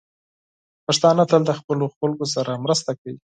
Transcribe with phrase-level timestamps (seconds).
[0.85, 3.15] پښتانه تل د خپلو خلکو سره مرسته کوي.